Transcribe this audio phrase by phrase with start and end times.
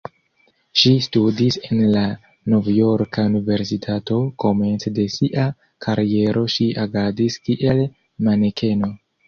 [0.83, 2.01] Ŝi studis en la
[2.53, 5.47] Novjorka Universitato, komence de sia
[5.89, 7.87] kariero ŝi agadis kiel
[8.31, 8.95] manekeno.